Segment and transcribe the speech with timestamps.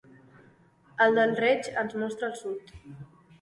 [1.05, 2.75] El del Reig ens mostra el sud.